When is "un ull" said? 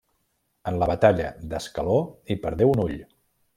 2.73-2.99